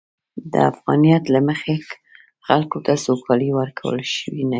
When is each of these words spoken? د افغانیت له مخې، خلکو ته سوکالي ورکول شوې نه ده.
د 0.51 0.53
افغانیت 0.71 1.23
له 1.33 1.39
مخې، 1.47 1.75
خلکو 2.47 2.77
ته 2.85 2.93
سوکالي 3.05 3.49
ورکول 3.59 3.97
شوې 4.15 4.43
نه 4.45 4.47
ده. 4.47 4.49